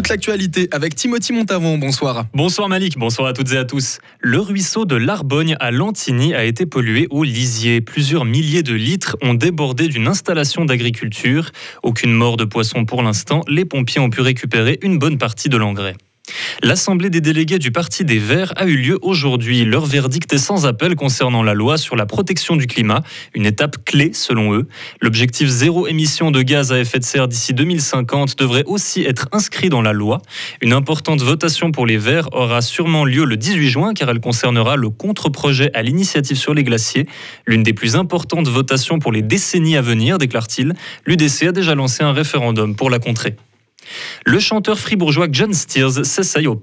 [0.00, 1.76] Toute l'actualité avec Timothy Montavon.
[1.76, 2.24] Bonsoir.
[2.32, 3.98] Bonsoir Malik, bonsoir à toutes et à tous.
[4.18, 7.82] Le ruisseau de l'Arbogne à Lantigny a été pollué au lisier.
[7.82, 11.50] Plusieurs milliers de litres ont débordé d'une installation d'agriculture.
[11.82, 13.42] Aucune mort de poisson pour l'instant.
[13.46, 15.96] Les pompiers ont pu récupérer une bonne partie de l'engrais.
[16.62, 19.64] L'Assemblée des délégués du Parti des Verts a eu lieu aujourd'hui.
[19.64, 23.02] Leur verdict est sans appel concernant la loi sur la protection du climat,
[23.34, 24.66] une étape clé selon eux.
[25.00, 29.68] L'objectif zéro émission de gaz à effet de serre d'ici 2050 devrait aussi être inscrit
[29.68, 30.22] dans la loi.
[30.60, 34.76] Une importante votation pour les Verts aura sûrement lieu le 18 juin car elle concernera
[34.76, 37.06] le contre-projet à l'initiative sur les glaciers,
[37.46, 40.74] l'une des plus importantes votations pour les décennies à venir, déclare-t-il.
[41.06, 43.36] L'UDC a déjà lancé un référendum pour la contrer.
[44.26, 46.56] Le chanteur fribourgeois John Steers s'essaye au,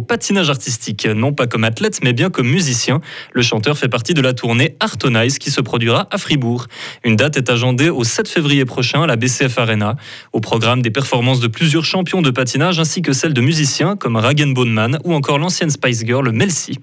[0.00, 3.00] patinage artistique, non pas comme athlète, mais bien comme musicien.
[3.32, 6.66] Le chanteur fait partie de la tournée Artonize qui se produira à Fribourg.
[7.04, 9.96] Une date est agendée au 7 février prochain à la BCF Arena.
[10.32, 14.16] Au programme des performances de plusieurs champions de patinage ainsi que celles de musiciens comme
[14.16, 16.78] Ragen Boneman ou encore l'ancienne Spice Girl Melcy.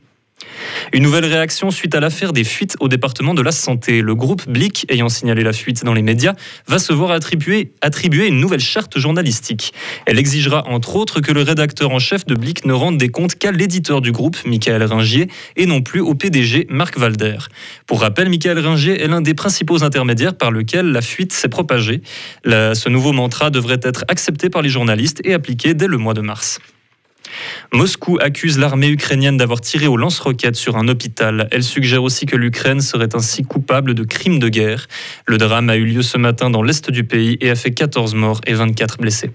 [0.94, 4.02] Une nouvelle réaction suite à l'affaire des fuites au département de la santé.
[4.02, 6.34] Le groupe Blick, ayant signalé la fuite dans les médias,
[6.68, 7.72] va se voir attribuer,
[8.28, 9.74] une nouvelle charte journalistique.
[10.06, 13.36] Elle exigera entre autres que le rédacteur en chef de Blick ne rende des comptes
[13.36, 17.38] qu'à l'éditeur du groupe, Michael Ringier, et non plus au PDG, Marc Valder.
[17.88, 22.02] Pour rappel, Michael Ringier est l'un des principaux intermédiaires par lequel la fuite s'est propagée.
[22.46, 26.22] ce nouveau mantra devrait être accepté par les journalistes et appliqué dès le mois de
[26.22, 26.60] mars.
[27.74, 31.48] Moscou accuse l'armée ukrainienne d'avoir tiré au lance-roquettes sur un hôpital.
[31.52, 34.88] Elle suggère aussi que l'Ukraine serait ainsi coupable de crimes de guerre.
[35.26, 38.16] Le drame a eu lieu ce matin dans l'est du pays et a fait 14
[38.16, 39.32] morts et 24 blessés.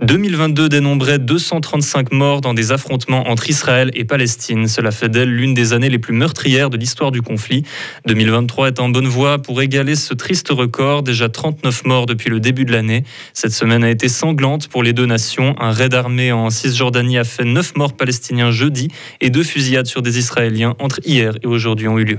[0.00, 4.68] 2022 dénombrait 235 morts dans des affrontements entre Israël et Palestine.
[4.68, 7.64] Cela fait d'elle l'une des années les plus meurtrières de l'histoire du conflit.
[8.06, 12.38] 2023 est en bonne voie pour égaler ce triste record, déjà 39 morts depuis le
[12.38, 13.02] début de l'année.
[13.34, 15.56] Cette semaine a été sanglante pour les deux nations.
[15.58, 18.88] Un raid armé en Cisjordanie a fait 9 morts palestiniens jeudi
[19.20, 22.18] et deux fusillades sur des Israéliens entre hier et aujourd'hui ont eu lieu.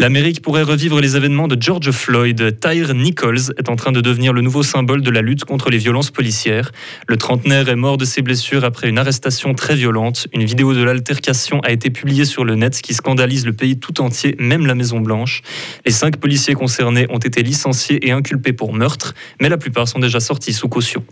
[0.00, 2.60] L'Amérique pourrait revivre les événements de George Floyd.
[2.60, 5.78] Tyre Nichols est en train de devenir le nouveau symbole de la lutte contre les
[5.78, 6.70] violences policières.
[7.08, 10.28] Le trentenaire est mort de ses blessures après une arrestation très violente.
[10.32, 14.00] Une vidéo de l'altercation a été publiée sur le net qui scandalise le pays tout
[14.00, 15.42] entier, même la Maison Blanche.
[15.84, 19.98] Les cinq policiers concernés ont été licenciés et inculpés pour meurtre, mais la plupart sont
[19.98, 21.02] déjà sortis sous caution.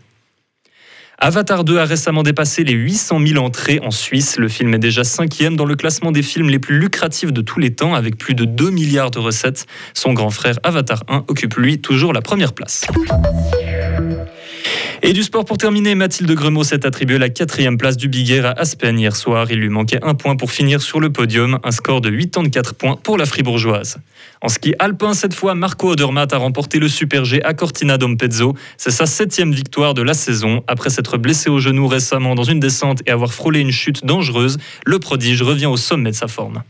[1.19, 4.37] Avatar 2 a récemment dépassé les 800 000 entrées en Suisse.
[4.37, 7.59] Le film est déjà cinquième dans le classement des films les plus lucratifs de tous
[7.59, 9.66] les temps avec plus de 2 milliards de recettes.
[9.94, 12.84] Son grand frère Avatar 1 occupe lui toujours la première place.
[15.03, 18.47] Et du sport pour terminer, Mathilde Gremaud s'est attribué la quatrième place du Big Air
[18.47, 19.51] à Aspen hier soir.
[19.51, 22.97] Il lui manquait un point pour finir sur le podium, un score de 84 points
[23.03, 23.99] pour la fribourgeoise.
[24.41, 28.55] En ski alpin, cette fois, Marco Odermatt a remporté le Super G à Cortina d'Ompezzo.
[28.79, 30.65] C'est sa septième victoire de la saison.
[30.67, 34.57] Après s'être blessé au genou récemment dans une descente et avoir frôlé une chute dangereuse,
[34.87, 36.63] le prodige revient au sommet de sa forme.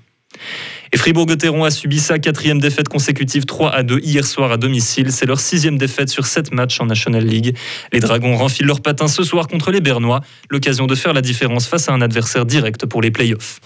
[0.96, 5.12] Et Fribourg-Gotteron a subi sa quatrième défaite consécutive 3 à 2 hier soir à domicile.
[5.12, 7.54] C'est leur sixième défaite sur sept matchs en National League.
[7.92, 10.22] Les Dragons renfilent leur patin ce soir contre les Bernois.
[10.48, 13.60] L'occasion de faire la différence face à un adversaire direct pour les playoffs.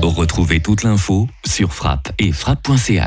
[0.00, 2.98] Retrouvez toute l'info sur frappe et frappe.ch.